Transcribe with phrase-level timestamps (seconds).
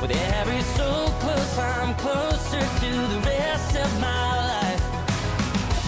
[0.00, 4.82] With every so close, I'm closer to the rest of my life.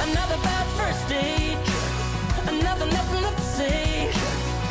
[0.03, 1.57] Another bad first date,
[2.47, 4.13] another nothing left to say.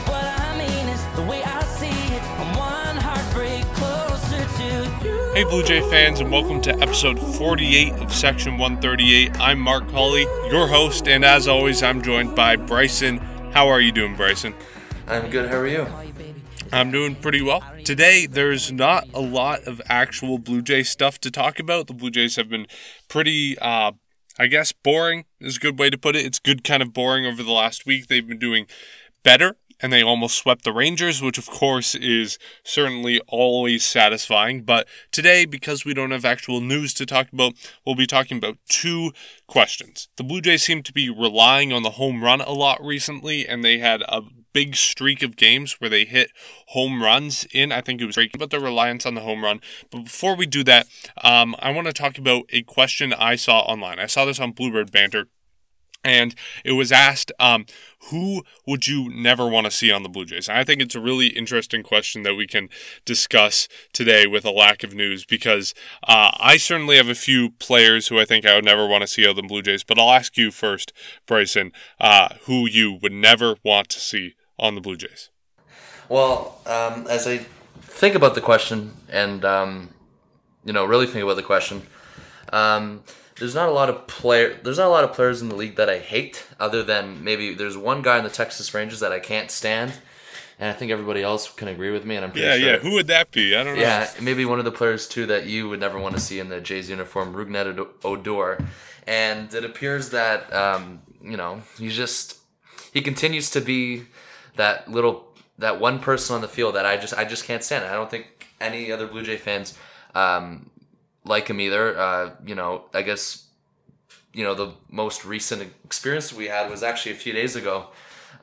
[0.06, 5.34] What I mean is the way I see it, I'm one heartbreak closer to you.
[5.34, 9.40] Hey, Blue Jay fans, and welcome to episode 48 of Section 138.
[9.40, 13.18] I'm Mark Hawley, your host, and as always, I'm joined by Bryson.
[13.54, 14.54] How are you doing, Bryson?
[15.08, 15.50] I'm good.
[15.50, 15.88] How are you?
[16.74, 17.64] I'm doing pretty well.
[17.84, 21.88] Today, there's not a lot of actual Blue Jay stuff to talk about.
[21.88, 22.66] The Blue Jays have been
[23.10, 23.92] pretty, uh,
[24.40, 26.26] I guess, boring is a good way to put it.
[26.26, 28.08] It's good kind of boring over the last week.
[28.08, 28.68] They've been doing
[29.22, 34.64] better and they almost swept the Rangers, which of course is certainly always satisfying.
[34.64, 37.54] But today, because we don't have actual news to talk about,
[37.86, 39.12] we'll be talking about two
[39.48, 40.08] questions.
[40.18, 43.66] The Blue Jays seem to be relying on the home run a lot recently, and
[43.66, 44.22] they had a
[44.54, 46.32] big streak of games where they hit
[46.68, 47.72] home runs in.
[47.72, 49.62] I think it was great, but the reliance on the home run.
[49.90, 50.88] But before we do that,
[51.24, 54.00] um, I want to talk about a question I saw online.
[54.00, 55.28] I saw this on Bluebird Banter
[56.04, 56.34] and
[56.66, 57.66] it was asked, um,
[58.10, 60.50] who would you never want to see on the Blue Jays?
[60.50, 62.70] And I think it's a really interesting question that we can
[63.06, 65.76] discuss today with a lack of news because
[66.08, 69.08] uh, I certainly have a few players who I think I would never want to
[69.08, 69.84] see on the Blue Jays.
[69.84, 70.92] But I'll ask you first,
[71.28, 75.30] Bryson, uh, who you would never want to see on the Blue Jays.
[76.08, 77.40] Well, um, as I
[77.82, 79.90] think about the question and um,
[80.64, 81.82] you know really think about the question,
[82.54, 83.04] um,
[83.40, 84.58] there's not a lot of player.
[84.64, 87.54] There's not a lot of players in the league that I hate, other than maybe
[87.54, 89.94] there's one guy in the Texas Rangers that I can't stand,
[90.60, 92.18] and I think everybody else can agree with me.
[92.18, 92.70] And I'm pretty Yeah, sure.
[92.74, 92.78] yeah.
[92.80, 93.56] Who would that be?
[93.56, 93.82] I don't know.
[93.82, 96.50] Yeah, maybe one of the players too that you would never want to see in
[96.50, 98.64] the Jays uniform, Rougned Odor,
[99.08, 102.38] and it appears that um, you know he's just
[102.94, 104.04] he continues to be
[104.56, 107.86] that little that one person on the field that I just I just can't stand.
[107.86, 109.78] I don't think any other Blue Jay fans
[110.16, 110.70] um,
[111.26, 111.98] like him either.
[111.98, 113.48] Uh, you know, I guess
[114.34, 117.88] you know the most recent experience we had was actually a few days ago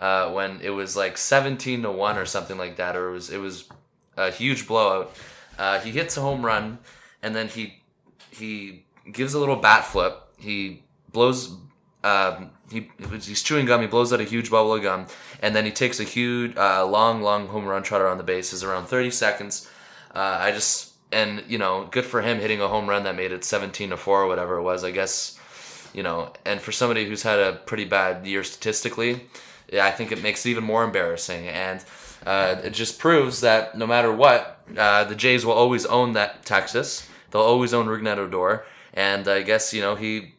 [0.00, 3.30] uh, when it was like 17 to 1 or something like that or it was
[3.30, 3.64] it was
[4.16, 5.14] a huge blowout
[5.58, 6.78] uh, he hits a home run
[7.22, 7.82] and then he
[8.30, 10.82] he gives a little bat flip he
[11.12, 11.56] blows
[12.04, 15.06] um, he he's chewing gum he blows out a huge bubble of gum
[15.42, 18.62] and then he takes a huge uh, long long home run trot around the bases
[18.62, 19.68] around 30 seconds
[20.14, 23.32] uh, i just and you know good for him hitting a home run that made
[23.32, 25.38] it 17 to 4 or whatever it was i guess
[25.92, 29.22] you know, and for somebody who's had a pretty bad year statistically,
[29.72, 31.48] yeah, I think it makes it even more embarrassing.
[31.48, 31.84] And
[32.26, 36.44] uh, it just proves that no matter what, uh, the Jays will always own that
[36.44, 37.08] Texas.
[37.30, 38.64] They'll always own Rougned Odor.
[38.94, 40.34] And I guess, you know, he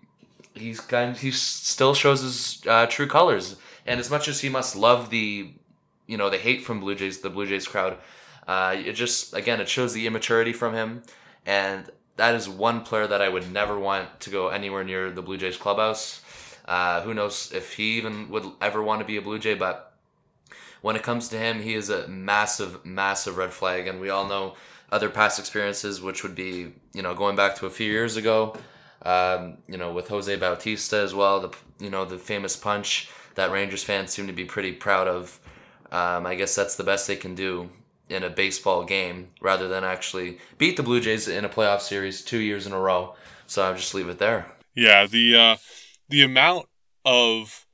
[0.60, 3.56] he's kind he still shows his uh, true colors.
[3.86, 5.52] And as much as he must love the,
[6.06, 7.98] you know, the hate from Blue Jays, the Blue Jays crowd,
[8.48, 11.04] uh, it just, again, it shows the immaturity from him.
[11.46, 15.22] And that is one player that I would never want to go anywhere near the
[15.22, 16.22] Blue Jays clubhouse.
[16.66, 19.94] Uh, who knows if he even would ever want to be a Blue Jay, but
[20.82, 23.88] when it comes to him, he is a massive, massive red flag.
[23.88, 24.56] And we all know
[24.92, 28.56] other past experiences, which would be, you know, going back to a few years ago,
[29.04, 33.52] um, you know, with Jose Bautista as well, the, you know, the famous punch that
[33.52, 35.40] Rangers fans seem to be pretty proud of.
[35.92, 37.70] Um, I guess that's the best they can do
[38.10, 42.22] in a baseball game rather than actually beat the Blue Jays in a playoff series
[42.22, 43.16] two years in a row.
[43.48, 44.48] So I'll just leave it there.
[44.76, 45.58] Yeah, the uh,
[46.10, 46.68] the amount
[47.06, 47.66] of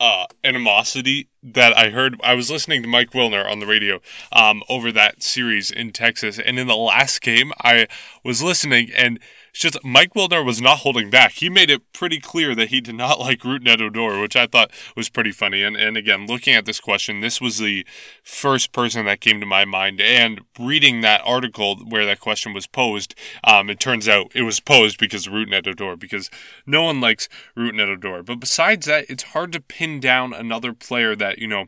[0.00, 2.20] uh, animosity that I heard.
[2.22, 4.00] I was listening to Mike Wilner on the radio
[4.32, 7.88] um, over that series in Texas, and in the last game, I
[8.24, 9.18] was listening, and
[9.58, 11.32] it's just Mike Wilner was not holding back.
[11.32, 14.70] He made it pretty clear that he did not like Rougned Odor, which I thought
[14.96, 15.64] was pretty funny.
[15.64, 17.84] And and again, looking at this question, this was the
[18.22, 20.00] first person that came to my mind.
[20.00, 24.60] And reading that article where that question was posed, um, it turns out it was
[24.60, 26.30] posed because Rougned Odor, because
[26.64, 28.22] no one likes Rougned Odor.
[28.22, 31.66] But besides that, it's hard to pin down another player that you know.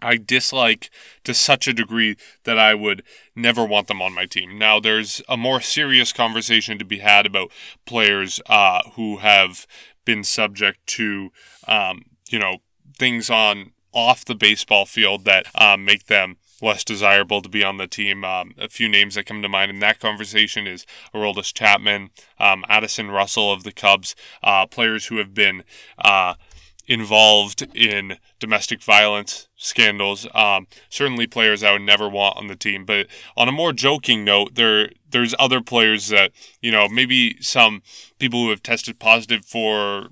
[0.00, 0.90] I dislike
[1.24, 3.02] to such a degree that I would
[3.34, 4.58] never want them on my team.
[4.58, 7.50] Now, there's a more serious conversation to be had about
[7.84, 9.66] players uh, who have
[10.04, 11.30] been subject to,
[11.66, 12.58] um, you know,
[12.98, 17.78] things on off the baseball field that um, make them less desirable to be on
[17.78, 18.24] the team.
[18.24, 22.64] Um, a few names that come to mind in that conversation is Aroldis Chapman, um,
[22.68, 25.64] Addison Russell of the Cubs, uh, players who have been
[25.98, 26.34] uh,
[26.86, 30.26] involved in domestic violence scandals.
[30.34, 32.86] Um, certainly players I would never want on the team.
[32.86, 36.32] But on a more joking note, there there's other players that
[36.62, 37.82] you know maybe some
[38.18, 40.08] people who have tested positive for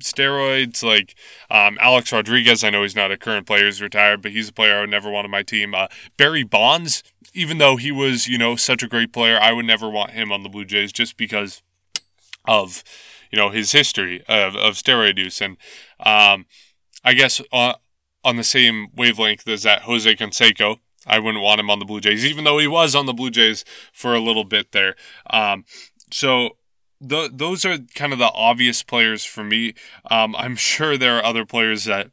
[0.00, 0.82] steroids.
[0.82, 1.14] Like
[1.50, 4.52] um, Alex Rodriguez, I know he's not a current player, he's retired, but he's a
[4.52, 5.74] player I would never want on my team.
[5.74, 5.86] Uh,
[6.18, 7.02] Barry Bonds,
[7.32, 10.30] even though he was, you know, such a great player, I would never want him
[10.30, 11.62] on the Blue Jays just because
[12.44, 12.82] of,
[13.30, 15.40] you know, his history of, of steroid use.
[15.40, 15.56] And
[16.00, 16.46] um,
[17.04, 17.74] I guess on,
[18.24, 22.00] on the same wavelength as that Jose Canseco, I wouldn't want him on the Blue
[22.00, 24.94] Jays, even though he was on the Blue Jays for a little bit there.
[25.30, 25.64] Um,
[26.10, 26.56] so
[27.06, 29.74] th- those are kind of the obvious players for me.
[30.10, 32.10] Um, I'm sure there are other players that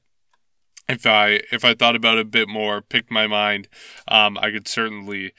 [0.87, 3.67] if I if I thought about it a bit more, picked my mind,
[4.07, 5.33] um, I could certainly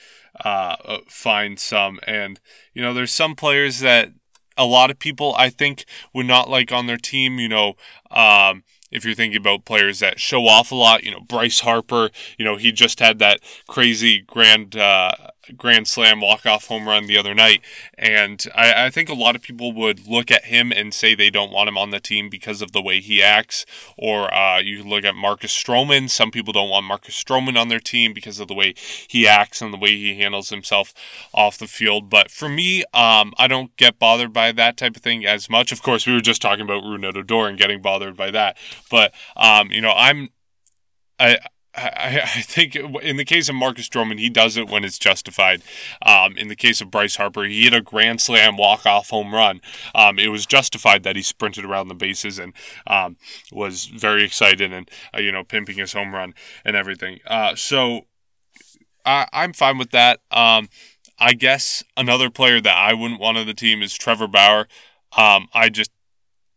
[0.45, 1.99] uh, uh, find some.
[2.07, 2.39] And
[2.73, 4.13] you know, there's some players that
[4.57, 5.85] a lot of people I think
[6.15, 7.41] would not like on their team.
[7.41, 7.75] You know,
[8.13, 12.11] um, if you're thinking about players that show off a lot, you know, Bryce Harper,
[12.39, 15.13] you know, he just had that crazy grand uh,
[15.57, 17.63] grand slam walk off home run the other night,
[17.97, 21.31] and I, I think a lot of people would look at him and say they
[21.31, 23.67] don't want him on the team because of the way he acts.
[23.97, 26.09] Or uh, you look at Marcus Stroman.
[26.11, 29.61] Some people don't want Marcus Stroman on their team because of the way he acts
[29.63, 30.93] and the way he handles himself
[31.33, 32.11] off the field.
[32.11, 35.73] But for me, um, I don't get bothered by that type of thing as much.
[35.73, 38.57] Of course, we were just talking about Rougned Odor and getting bothered by that.
[38.91, 40.31] But um, you know, I'm
[41.19, 41.39] I
[41.81, 45.63] I, I think in the case of Marcus Stroman, he does it when it's justified.
[46.03, 49.35] Um, in the case of Bryce Harper, he hit a grand slam walk off home
[49.35, 49.61] run.
[49.95, 52.53] Um, it was justified that he sprinted around the bases and
[52.87, 53.17] um,
[53.53, 56.35] was very excited and uh, you know pimping his home run
[56.65, 57.21] and everything.
[57.27, 58.07] Uh, so
[59.05, 60.21] I, I'm fine with that.
[60.31, 60.69] Um,
[61.19, 64.69] I guess another player that I wouldn't want on the team is Trevor Bauer.
[65.17, 65.91] Um, I just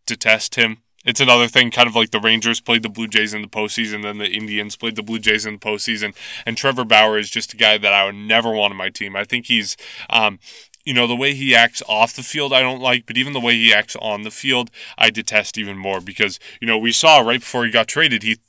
[0.06, 3.42] detest him it's another thing, kind of like the Rangers played the Blue Jays in
[3.42, 6.16] the postseason, then the Indians played the Blue Jays in the postseason.
[6.46, 9.16] And Trevor Bauer is just a guy that I would never want on my team.
[9.16, 9.76] I think he's,
[10.10, 10.40] um,
[10.86, 13.40] you know, the way he acts off the field, I don't like, but even the
[13.40, 17.20] way he acts on the field, I detest even more because, you know, we saw
[17.20, 18.40] right before he got traded, he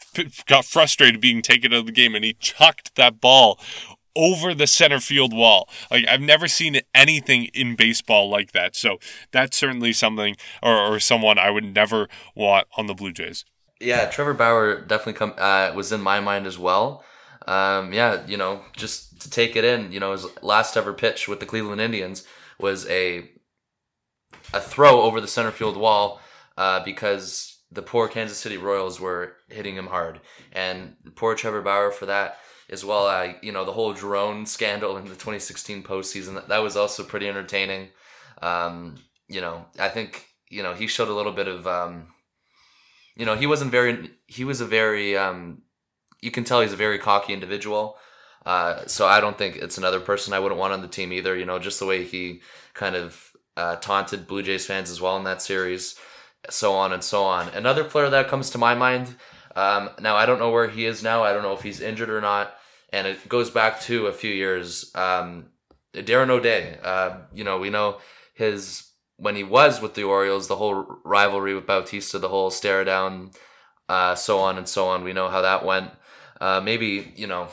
[0.46, 3.58] got frustrated being taken out of the game and he chucked that ball
[4.16, 5.68] over the center field wall.
[5.90, 8.76] Like I've never seen anything in baseball like that.
[8.76, 8.98] So
[9.32, 13.44] that's certainly something or, or someone I would never want on the Blue Jays.
[13.80, 17.04] Yeah, Trevor Bauer definitely come uh, was in my mind as well.
[17.46, 21.28] Um, yeah, you know, just to take it in, you know, his last ever pitch
[21.28, 22.24] with the Cleveland Indians
[22.58, 23.30] was a
[24.52, 26.20] a throw over the center field wall
[26.56, 30.20] uh, because the poor Kansas City Royals were hitting him hard,
[30.52, 32.38] and poor Trevor Bauer for that
[32.70, 33.06] as well.
[33.06, 37.02] Uh, you know, the whole drone scandal in the 2016 postseason that, that was also
[37.02, 37.88] pretty entertaining.
[38.42, 38.96] Um,
[39.28, 42.08] you know, I think you know he showed a little bit of um,
[43.16, 45.62] you know he wasn't very he was a very um,
[46.20, 47.96] you can tell he's a very cocky individual.
[48.44, 51.36] Uh, so I don't think it's another person I wouldn't want on the team either.
[51.36, 52.42] You know, just the way he
[52.74, 55.96] kind of uh, taunted Blue Jays fans as well in that series,
[56.50, 57.48] so on and so on.
[57.48, 59.14] Another player that comes to my mind
[59.54, 61.22] um, now I don't know where he is now.
[61.22, 62.54] I don't know if he's injured or not,
[62.92, 64.90] and it goes back to a few years.
[64.94, 65.46] Um,
[65.92, 66.78] Darren O'Day.
[66.82, 67.98] Uh, you know, we know
[68.34, 72.84] his when he was with the Orioles, the whole rivalry with Bautista, the whole stare
[72.84, 73.30] down,
[73.88, 75.04] uh, so on and so on.
[75.04, 75.90] We know how that went.
[76.40, 77.48] Uh, maybe you know,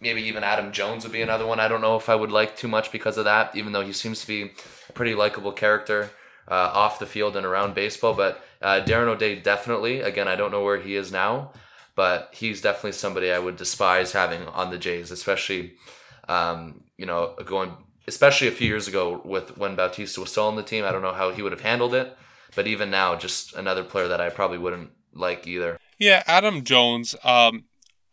[0.00, 1.60] maybe even Adam Jones would be another one.
[1.60, 3.92] I don't know if I would like too much because of that, even though he
[3.92, 4.52] seems to be
[4.88, 6.10] a pretty likable character
[6.48, 8.14] uh, off the field and around baseball.
[8.14, 10.00] But uh, Darren O'Day definitely.
[10.00, 11.52] Again, I don't know where he is now,
[11.94, 15.74] but he's definitely somebody I would despise having on the Jays, especially
[16.28, 17.76] um, you know going
[18.08, 20.84] especially a few years ago with when Bautista was still on the team.
[20.84, 22.16] I don't know how he would have handled it,
[22.54, 25.78] but even now, just another player that I probably wouldn't like either.
[25.98, 27.16] Yeah, Adam Jones.
[27.24, 27.64] Um,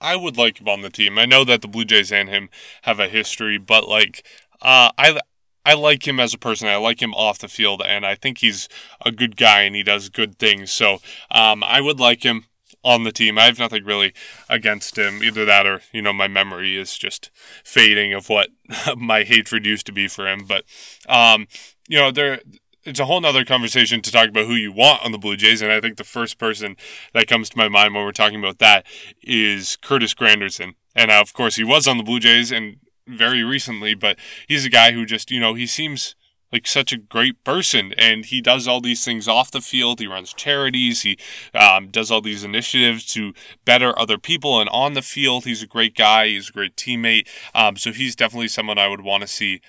[0.01, 1.17] I would like him on the team.
[1.17, 2.49] I know that the Blue Jays and him
[2.83, 4.25] have a history, but like,
[4.61, 5.19] uh, I
[5.65, 6.67] I like him as a person.
[6.67, 8.67] I like him off the field, and I think he's
[9.05, 10.71] a good guy and he does good things.
[10.71, 10.99] So
[11.31, 12.45] um, I would like him
[12.83, 13.37] on the team.
[13.37, 14.13] I have nothing really
[14.49, 15.23] against him.
[15.23, 17.31] Either that or, you know, my memory is just
[17.63, 18.49] fading of what
[18.97, 20.45] my hatred used to be for him.
[20.45, 20.65] But,
[21.07, 21.47] um,
[21.87, 22.41] you know, there.
[22.85, 25.61] It's a whole nother conversation to talk about who you want on the Blue Jays,
[25.61, 26.75] and I think the first person
[27.13, 28.85] that comes to my mind when we're talking about that
[29.21, 30.73] is Curtis Granderson.
[30.93, 34.17] And uh, of course, he was on the Blue Jays, and very recently, but
[34.47, 36.15] he's a guy who just, you know, he seems
[36.53, 39.99] like such a great person and he does all these things off the field.
[39.99, 41.01] He runs charities.
[41.01, 41.17] He
[41.55, 43.33] um, does all these initiatives to
[43.65, 45.45] better other people and on the field.
[45.45, 46.27] He's a great guy.
[46.27, 47.27] He's a great teammate.
[47.55, 49.61] Um, so he's definitely someone i would want to see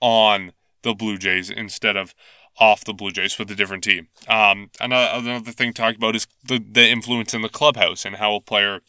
[0.00, 0.52] on
[0.82, 2.14] the blue jays instead of
[2.60, 4.08] off the blue jays with a different team.
[4.28, 8.16] Um, another, another thing to talk about is the, the influence in the clubhouse and
[8.16, 8.80] how a player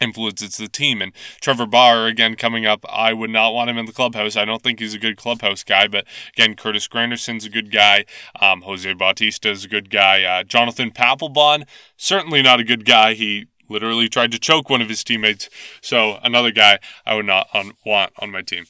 [0.00, 1.02] influences the team.
[1.02, 4.36] And Trevor Bauer, again, coming up, I would not want him in the clubhouse.
[4.36, 8.04] I don't think he's a good clubhouse guy, but again, Curtis Granderson's a good guy.
[8.40, 10.22] Um, Jose Bautista is a good guy.
[10.22, 13.14] Uh, Jonathan Papelbon, certainly not a good guy.
[13.14, 15.48] He literally tried to choke one of his teammates.
[15.80, 18.64] So another guy I would not on, want on my team.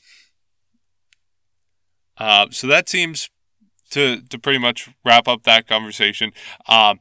[2.17, 3.31] Uh, so that seems
[3.91, 6.33] to to pretty much wrap up that conversation.
[6.67, 6.99] Um,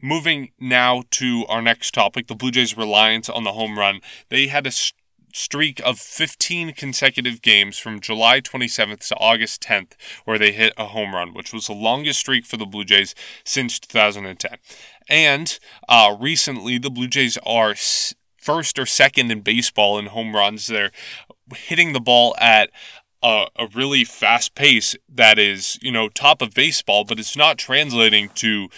[0.00, 4.00] moving now to our next topic, the Blue Jays' reliance on the home run.
[4.28, 4.72] They had a
[5.32, 9.92] streak of 15 consecutive games from July 27th to August 10th
[10.24, 13.14] where they hit a home run, which was the longest streak for the Blue Jays
[13.44, 14.56] since 2010.
[15.08, 17.74] And uh, recently, the Blue Jays are
[18.36, 20.66] first or second in baseball in home runs.
[20.66, 20.92] They're
[21.54, 22.70] hitting the ball at
[23.22, 27.58] a, a really fast pace that is, you know, top of baseball, but it's not
[27.58, 28.68] translating to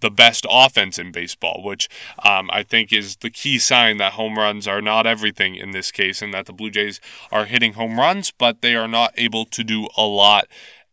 [0.00, 1.88] the best offense in baseball, which
[2.24, 5.90] um, I think is the key sign that home runs are not everything in this
[5.90, 7.00] case, and that the Blue Jays
[7.30, 10.46] are hitting home runs, but they are not able to do a lot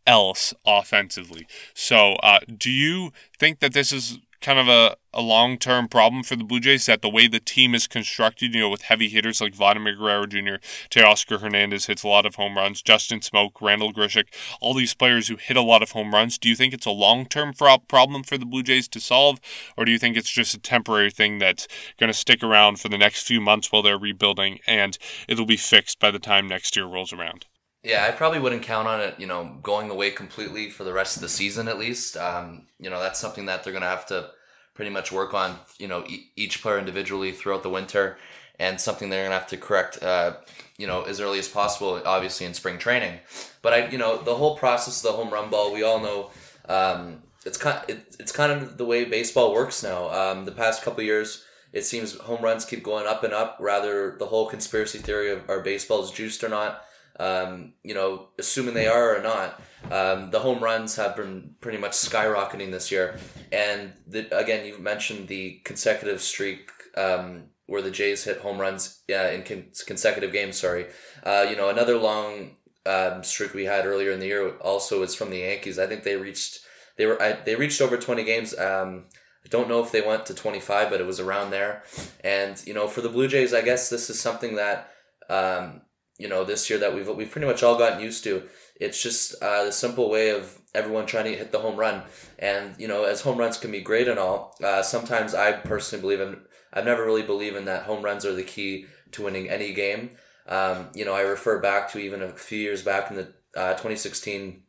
[0.06, 1.46] else offensively.
[1.72, 6.22] So, uh, do you think that this is kind of a, a long term problem
[6.22, 9.08] for the Blue Jays that the way the team is constructed, you know, with heavy
[9.08, 10.56] hitters like Vladimir Guerrero Jr.,
[10.90, 14.26] Teoscar Hernandez hits a lot of home runs, Justin Smoak, Randal Grichuk,
[14.60, 16.36] all these players who hit a lot of home runs.
[16.36, 19.40] Do you think it's a long term problem for the Blue Jays to solve,
[19.78, 21.66] or do you think it's just a temporary thing that's
[21.98, 25.56] going to stick around for the next few months while they're rebuilding and it'll be
[25.56, 27.46] fixed by the time next year rolls around?
[27.84, 31.16] Yeah, I probably wouldn't count on it, you know, going away completely for the rest
[31.16, 32.16] of the season at least.
[32.16, 34.30] Um, you know, that's something that they're going to have to
[34.72, 38.16] pretty much work on, you know, e- each player individually throughout the winter
[38.58, 40.32] and something they're going to have to correct, uh,
[40.78, 43.20] you know, as early as possible, obviously in spring training.
[43.60, 46.30] But I, you know, the whole process of the home run ball, we all know,
[46.66, 50.08] um, it's kind, it, it's kind of the way baseball works now.
[50.10, 53.58] Um, the past couple years, it seems home runs keep going up and up.
[53.60, 56.82] Rather, the whole conspiracy theory of are baseballs juiced or not
[57.18, 61.78] um, you know, assuming they are or not, um, the home runs have been pretty
[61.78, 63.18] much skyrocketing this year.
[63.52, 69.02] And the, again, you mentioned the consecutive streak um, where the Jays hit home runs
[69.10, 70.58] uh, in con- consecutive games.
[70.58, 70.86] Sorry,
[71.22, 72.56] uh, you know, another long
[72.86, 75.78] um, streak we had earlier in the year also is from the Yankees.
[75.78, 76.60] I think they reached
[76.96, 78.56] they were I, they reached over twenty games.
[78.58, 79.04] Um,
[79.44, 81.82] I don't know if they went to twenty five, but it was around there.
[82.22, 84.90] And you know, for the Blue Jays, I guess this is something that
[85.28, 85.82] um,
[86.18, 88.44] you know this year that we've we've pretty much all gotten used to.
[88.80, 92.02] It's just uh, the simple way of everyone trying to hit the home run,
[92.38, 94.56] and you know as home runs can be great and all.
[94.62, 96.40] Uh, sometimes I personally believe in.
[96.72, 100.10] I've never really believed in that home runs are the key to winning any game.
[100.46, 103.72] Um, you know I refer back to even a few years back in the uh,
[103.72, 104.62] 2016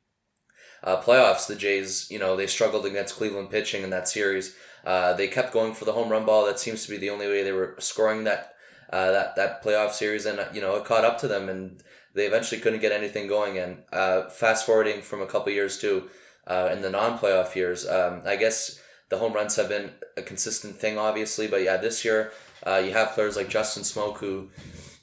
[0.83, 1.47] uh, playoffs.
[1.47, 4.55] The Jays, you know, they struggled against Cleveland pitching in that series.
[4.85, 6.45] Uh, they kept going for the home run ball.
[6.45, 8.54] That seems to be the only way they were scoring that
[8.92, 11.82] uh, that that playoff series, and you know it caught up to them, and
[12.13, 13.58] they eventually couldn't get anything going.
[13.58, 16.10] And uh, fast forwarding from a couple years to
[16.48, 20.77] uh, in the non-playoff years, um, I guess the home runs have been a consistent
[20.77, 21.48] thing, obviously.
[21.48, 22.32] But yeah, this year
[22.65, 24.50] uh, you have players like Justin Smoak, who,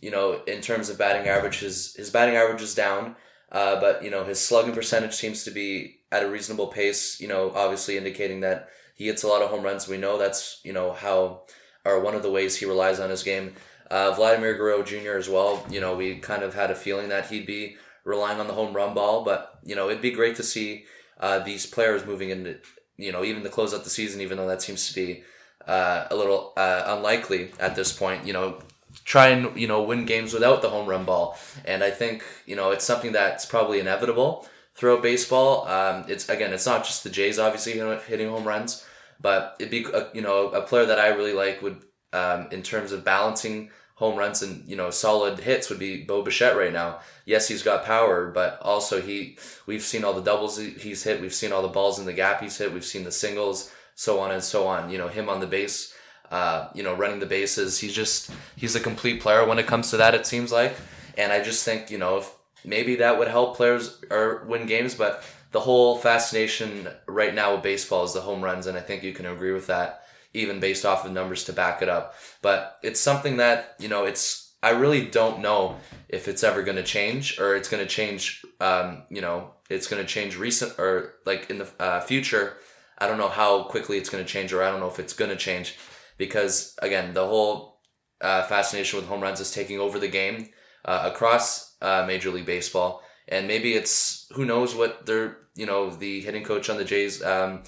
[0.01, 3.17] you know, in terms of batting average, his his batting average is down,
[3.51, 7.21] uh, but you know his slugging percentage seems to be at a reasonable pace.
[7.21, 9.89] You know, obviously indicating that he hits a lot of home runs.
[9.89, 11.43] We know that's you know how
[11.85, 13.55] or one of the ways he relies on his game.
[13.93, 15.19] Uh, Vladimir Guerrero Jr.
[15.19, 15.67] as well.
[15.69, 18.75] You know, we kind of had a feeling that he'd be relying on the home
[18.75, 20.87] run ball, but you know, it'd be great to see
[21.21, 22.57] uh, these players moving into
[22.97, 25.23] you know even to close out the season, even though that seems to be
[25.69, 28.27] uh, a little uh, unlikely at this point.
[28.27, 28.63] You know,
[29.05, 32.57] try and you know win games without the home run ball, and I think you
[32.57, 35.69] know it's something that's probably inevitable throughout baseball.
[35.69, 38.87] Um, it's again, it's not just the Jays obviously you know, hitting home runs,
[39.21, 41.83] but it'd be a, you know a player that I really like would
[42.15, 43.71] um, in terms of balancing
[44.03, 46.99] home runs and you know solid hits would be Bo Bichette right now.
[47.25, 51.33] Yes, he's got power, but also he we've seen all the doubles he's hit, we've
[51.33, 54.33] seen all the balls in the gap he's hit, we've seen the singles, so on
[54.33, 54.91] and so on.
[54.91, 55.95] You know him on the base,
[56.33, 57.79] uh, you know running the bases.
[57.79, 60.17] He's just he's a complete player when it comes to that.
[60.17, 60.75] It seems like,
[61.17, 64.97] and I just think you know if maybe that would help players or win games,
[64.97, 69.05] but the whole fascination right now with baseball is the home runs, and I think
[69.05, 70.02] you can agree with that
[70.35, 72.15] even based off of numbers to back it up.
[72.41, 75.77] But it's something that, you know, it's, I really don't know
[76.09, 79.89] if it's ever going to change or it's going to change, um, you know, it's
[79.89, 82.57] going to change recent or like in the uh, future.
[82.99, 85.15] I don't know how quickly it's going to change or I don't know if it's
[85.15, 85.77] going to change
[86.19, 87.81] because, again, the whole
[88.21, 90.51] uh, fascination with home runs is taking over the game
[90.85, 93.03] uh, across uh, Major League Baseball.
[93.29, 97.23] And maybe it's, who knows what they're, you know, the hitting coach on the Jays,
[97.23, 97.63] um,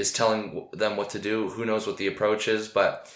[0.00, 1.50] is telling them what to do.
[1.50, 3.12] Who knows what the approach is, but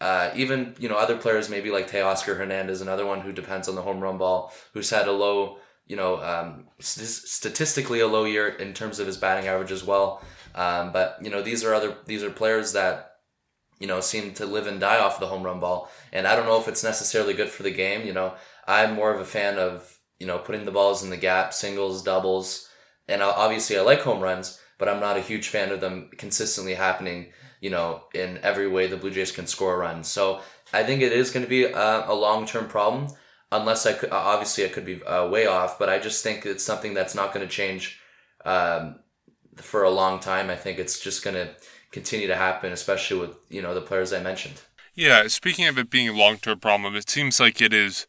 [0.00, 3.74] uh, even you know other players, maybe like Teoscar Hernandez, another one who depends on
[3.74, 8.24] the home run ball, who's had a low, you know, um, st- statistically a low
[8.24, 10.22] year in terms of his batting average as well.
[10.54, 13.16] Um, but you know these are other these are players that
[13.80, 16.46] you know seem to live and die off the home run ball, and I don't
[16.46, 18.06] know if it's necessarily good for the game.
[18.06, 18.34] You know,
[18.66, 22.02] I'm more of a fan of you know putting the balls in the gap, singles,
[22.02, 22.68] doubles,
[23.08, 26.74] and obviously I like home runs, but I'm not a huge fan of them consistently
[26.74, 30.04] happening you know, in every way the Blue Jays can score a run.
[30.04, 30.40] So
[30.72, 33.08] I think it is going to be a, a long term problem.
[33.50, 36.62] Unless I could, obviously, I could be uh, way off, but I just think it's
[36.62, 37.98] something that's not going to change
[38.44, 38.96] um,
[39.56, 40.50] for a long time.
[40.50, 41.54] I think it's just going to
[41.90, 44.60] continue to happen, especially with you know the players I mentioned.
[44.94, 48.06] Yeah, speaking of it being a long term problem, it seems like it is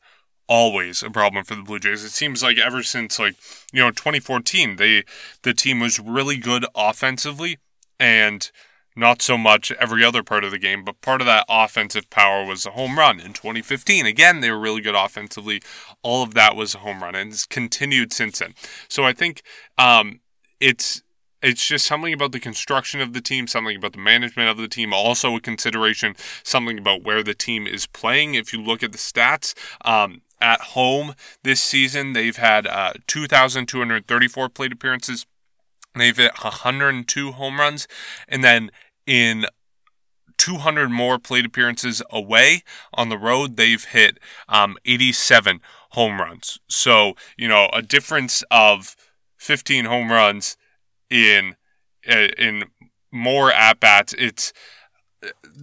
[0.49, 2.03] always a problem for the Blue Jays.
[2.03, 3.35] It seems like ever since like
[3.71, 5.03] you know 2014, they
[5.43, 7.59] the team was really good offensively
[7.99, 8.51] and
[8.95, 12.43] not so much every other part of the game, but part of that offensive power
[12.43, 13.19] was a home run.
[13.19, 15.61] In 2015, again, they were really good offensively.
[16.01, 18.55] All of that was a home run, and it's continued since then.
[18.89, 19.43] So I think
[19.77, 20.19] um,
[20.59, 21.03] it's
[21.41, 24.67] it's just something about the construction of the team, something about the management of the
[24.67, 28.33] team, also a consideration, something about where the team is playing.
[28.33, 29.53] If you look at the stats,
[29.85, 35.25] um, at home this season, they've had uh, 2,234 plate appearances.
[35.95, 37.87] They've hit 102 home runs.
[38.27, 38.71] And then
[39.05, 39.45] in
[40.37, 44.17] 200 more plate appearances away on the road, they've hit
[44.47, 45.59] um, 87
[45.91, 46.59] home runs.
[46.67, 48.95] So, you know, a difference of
[49.37, 50.57] 15 home runs
[51.09, 51.55] in
[52.09, 52.65] uh, in
[53.11, 54.13] more at bats.
[54.17, 54.53] It's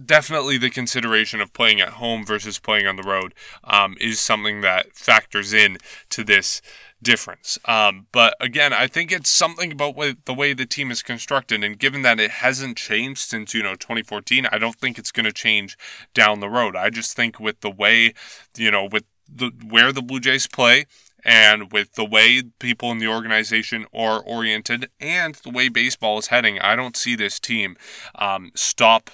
[0.05, 3.33] definitely the consideration of playing at home versus playing on the road
[3.63, 5.77] um, is something that factors in
[6.09, 6.61] to this
[7.01, 7.57] difference.
[7.65, 9.95] Um, but again, I think it's something about
[10.25, 13.75] the way the team is constructed, and given that it hasn't changed since you know
[13.75, 15.77] 2014, I don't think it's going to change
[16.13, 16.75] down the road.
[16.75, 18.13] I just think with the way,
[18.57, 20.85] you know, with the where the Blue Jays play.
[21.25, 26.27] And with the way people in the organization are oriented and the way baseball is
[26.27, 27.75] heading, I don't see this team
[28.15, 29.09] um, stop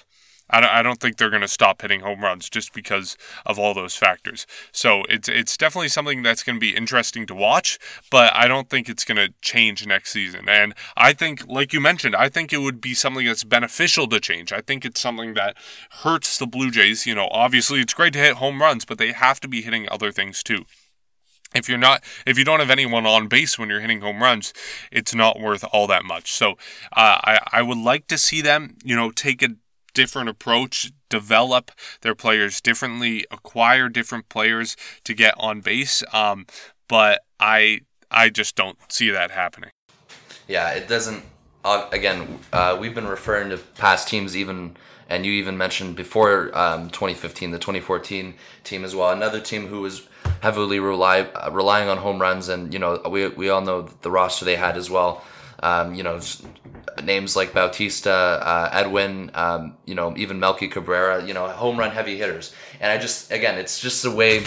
[0.50, 3.58] I don't, I don't think they're going to stop hitting home runs just because of
[3.58, 4.46] all those factors.
[4.72, 7.78] So it's it's definitely something that's going to be interesting to watch,
[8.10, 10.48] but I don't think it's going to change next season.
[10.48, 14.20] And I think, like you mentioned, I think it would be something that's beneficial to
[14.20, 14.52] change.
[14.52, 15.56] I think it's something that
[16.02, 17.06] hurts the Blue Jays.
[17.06, 19.88] You know, obviously it's great to hit home runs, but they have to be hitting
[19.90, 20.64] other things too
[21.54, 24.52] if you're not if you don't have anyone on base when you're hitting home runs
[24.90, 26.52] it's not worth all that much so
[26.92, 29.50] uh, I, I would like to see them you know take a
[29.94, 31.70] different approach, develop
[32.02, 36.02] their players differently, acquire different players to get on base.
[36.12, 36.46] Um,
[36.88, 37.80] but I
[38.10, 39.70] I just don't see that happening.
[40.46, 41.24] Yeah, it doesn't.
[41.64, 44.76] Uh, again, uh, we've been referring to past teams even,
[45.08, 49.10] and you even mentioned before um, 2015, the 2014 team as well.
[49.10, 50.06] Another team who was
[50.42, 54.10] heavily rely, uh, relying on home runs, and you know we we all know the
[54.10, 55.24] roster they had as well.
[55.62, 56.20] Um, you know,
[57.02, 61.90] names like Bautista, uh, Edwin, um, you know, even Melky Cabrera, you know, home run
[61.90, 62.54] heavy hitters.
[62.80, 64.44] And I just, again, it's just the way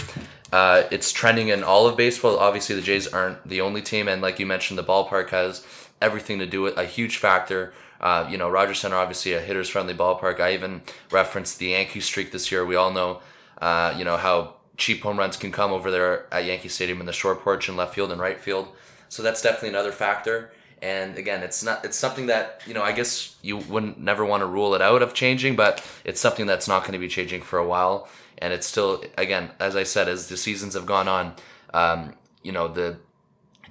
[0.52, 2.38] uh, it's trending in all of baseball.
[2.38, 5.66] Obviously, the Jays aren't the only team, and like you mentioned, the ballpark has
[6.00, 7.72] everything to do with a huge factor.
[8.00, 10.40] Uh, you know, Rogers Center obviously a hitters friendly ballpark.
[10.40, 12.64] I even referenced the Yankee streak this year.
[12.64, 13.20] We all know,
[13.60, 17.06] uh, you know, how cheap home runs can come over there at Yankee Stadium in
[17.06, 18.68] the short porch in left field and right field.
[19.08, 20.52] So that's definitely another factor.
[20.80, 24.42] And again, it's not it's something that you know I guess you wouldn't never want
[24.42, 27.42] to rule it out of changing, but it's something that's not going to be changing
[27.42, 28.08] for a while.
[28.38, 31.34] And it's still again, as I said, as the seasons have gone on,
[31.74, 32.98] um, you know the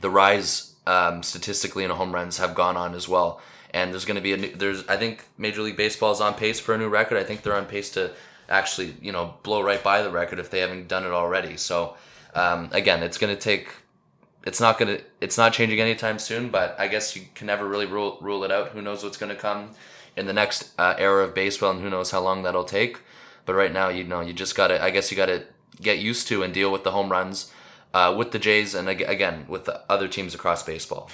[0.02, 3.41] the rise um, statistically in home runs have gone on as well.
[3.72, 6.34] And there's going to be a new, there's I think Major League Baseball is on
[6.34, 7.17] pace for a new record.
[7.17, 8.12] I think they're on pace to
[8.50, 11.58] actually you know blow right by the record if they haven't done it already.
[11.58, 11.96] So
[12.36, 13.70] um, again, it's going to take
[14.48, 16.50] it's not gonna it's not changing anytime soon.
[16.50, 18.70] But I guess you can never really rule rule it out.
[18.70, 19.72] Who knows what's gonna come
[20.16, 23.00] in the next uh, era of baseball, and who knows how long that'll take.
[23.46, 24.82] But right now, you know, you just gotta.
[24.82, 25.44] I guess you gotta
[25.82, 27.52] get used to and deal with the home runs
[27.94, 31.12] uh, with the Jays, and again with the other teams across baseball.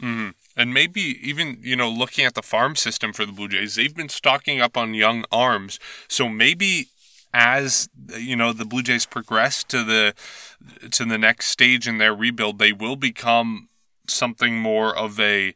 [0.00, 0.30] Mm-hmm.
[0.56, 3.94] And maybe even, you know, looking at the farm system for the Blue Jays, they've
[3.94, 5.80] been stocking up on young arms.
[6.06, 6.88] So maybe
[7.38, 10.12] as you know the Blue Jays progress to the
[10.90, 13.68] to the next stage in their rebuild, they will become
[14.08, 15.54] something more of a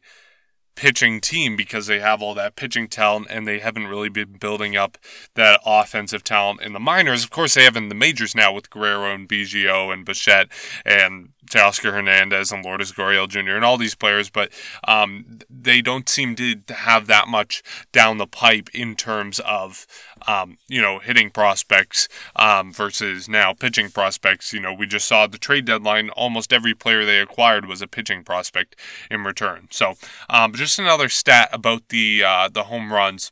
[0.75, 4.77] pitching team because they have all that pitching talent and they haven't really been building
[4.77, 4.97] up
[5.35, 7.23] that offensive talent in the minors.
[7.23, 10.47] Of course, they have in the majors now with Guerrero and Biggio and Bichette
[10.85, 13.51] and Teoscar Hernandez and Lourdes Gurriel Jr.
[13.51, 14.51] and all these players, but
[14.87, 19.85] um, they don't seem to have that much down the pipe in terms of
[20.27, 24.53] um, you know hitting prospects um, versus now pitching prospects.
[24.53, 26.09] You know, we just saw the trade deadline.
[26.11, 28.75] Almost every player they acquired was a pitching prospect
[29.09, 29.67] in return.
[29.71, 29.95] So,
[30.29, 33.31] um, just another stat about the uh, the home runs.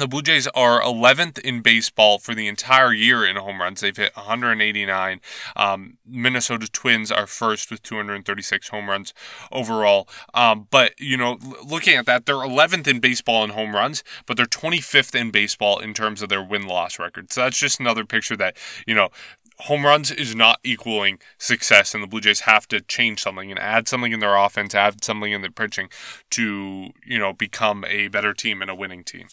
[0.00, 3.82] The Blue Jays are 11th in baseball for the entire year in home runs.
[3.82, 5.20] They've hit 189.
[5.54, 9.12] Um, Minnesota Twins are first with 236 home runs
[9.52, 10.08] overall.
[10.32, 14.38] Um, but, you know, looking at that, they're 11th in baseball in home runs, but
[14.38, 17.30] they're 25th in baseball in terms of their win loss record.
[17.30, 19.10] So that's just another picture that, you know,
[19.58, 23.60] home runs is not equaling success, and the Blue Jays have to change something and
[23.60, 25.90] add something in their offense, add something in their pitching
[26.30, 29.28] to, you know, become a better team and a winning team.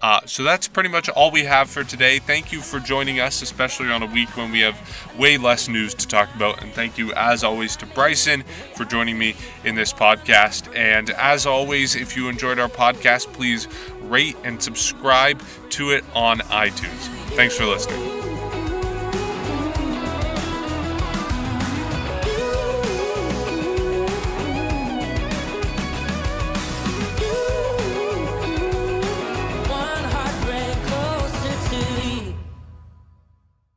[0.00, 2.18] Uh, so that's pretty much all we have for today.
[2.18, 4.78] Thank you for joining us, especially on a week when we have
[5.18, 6.62] way less news to talk about.
[6.62, 9.34] And thank you, as always, to Bryson for joining me
[9.64, 10.74] in this podcast.
[10.76, 13.66] And as always, if you enjoyed our podcast, please
[14.02, 17.08] rate and subscribe to it on iTunes.
[17.34, 18.17] Thanks for listening.